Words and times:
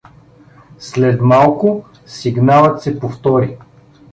След 0.79 1.21
малко 1.21 1.85
сигналът 2.05 2.81
се 2.81 2.99
повтори. 2.99 3.57